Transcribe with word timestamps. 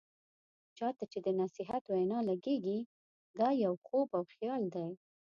چا 0.77 0.87
ته 0.97 1.03
چې 1.11 1.19
د 1.25 1.27
نصيحت 1.41 1.83
وینا 1.87 2.19
لګیږي، 2.29 2.79
دا 3.39 3.49
يو 3.65 3.73
خوب 3.85 4.09
او 4.17 4.23
خيال 4.33 4.61
دی. 4.75 4.87